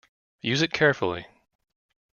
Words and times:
Use 0.41 0.63
it 0.63 0.73
carefully. 0.73 1.27